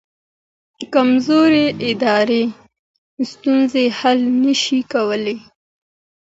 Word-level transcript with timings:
کمزوري 0.93 1.67
ادارې 1.89 2.43
ستونزې 3.31 3.85
حل 3.99 4.19
نه 4.43 4.53
شي 4.63 4.79
کولی. 4.93 5.37